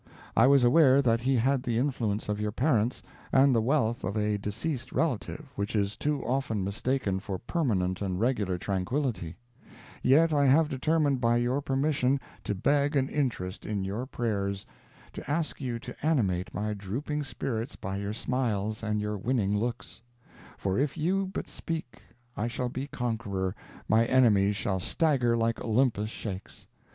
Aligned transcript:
I 0.35 0.47
was 0.47 0.63
aware 0.63 0.99
that 0.99 1.19
he 1.21 1.35
had 1.35 1.61
the 1.61 1.77
influence 1.77 2.27
of 2.27 2.39
your 2.39 2.51
parents, 2.51 3.03
and 3.31 3.53
the 3.53 3.61
wealth 3.61 4.03
of 4.03 4.17
a 4.17 4.35
deceased 4.39 4.91
relative, 4.91 5.51
which 5.55 5.75
is 5.75 5.95
too 5.95 6.23
often 6.25 6.63
mistaken 6.63 7.19
for 7.19 7.37
permanent 7.37 8.01
and 8.01 8.19
regular 8.19 8.57
tranquillity; 8.57 9.35
yet 10.01 10.33
I 10.33 10.47
have 10.47 10.69
determined 10.69 11.21
by 11.21 11.37
your 11.37 11.61
permission 11.61 12.19
to 12.45 12.55
beg 12.55 12.95
an 12.95 13.09
interest 13.09 13.63
in 13.63 13.83
your 13.85 14.07
prayers 14.07 14.65
to 15.13 15.29
ask 15.29 15.61
you 15.61 15.77
to 15.77 15.95
animate 16.03 16.51
my 16.51 16.73
drooping 16.73 17.21
spirits 17.21 17.75
by 17.75 17.97
your 17.97 18.11
smiles 18.13 18.81
and 18.81 18.99
your 18.99 19.19
winning 19.19 19.55
looks; 19.55 20.01
for 20.57 20.79
if 20.79 20.97
you 20.97 21.27
but 21.31 21.47
speak 21.47 22.01
I 22.35 22.47
shall 22.47 22.69
be 22.69 22.87
conqueror, 22.87 23.53
my 23.87 24.07
enemies 24.07 24.55
shall 24.55 24.79
stagger 24.79 25.37
like 25.37 25.61
Olympus 25.61 26.09
shakes. 26.09 26.65